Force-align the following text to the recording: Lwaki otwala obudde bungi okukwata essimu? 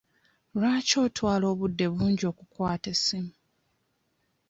Lwaki 0.55 0.95
otwala 1.05 1.45
obudde 1.53 1.85
bungi 1.93 2.23
okukwata 2.31 2.87
essimu? 2.93 3.33